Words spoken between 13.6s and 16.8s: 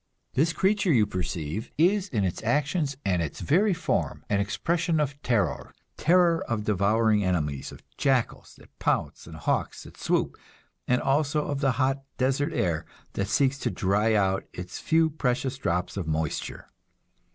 dry out its few precious drops of moisture.